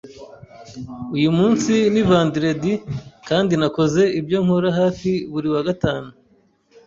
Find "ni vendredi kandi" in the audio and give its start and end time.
1.93-3.53